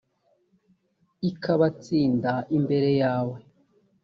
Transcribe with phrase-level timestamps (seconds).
[1.29, 3.37] ikabatsinda imbere yawe